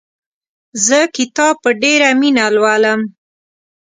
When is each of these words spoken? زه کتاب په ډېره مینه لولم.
زه 0.85 0.97
کتاب 1.17 1.55
په 1.63 1.69
ډېره 1.81 2.09
مینه 2.19 2.45
لولم. 2.55 2.99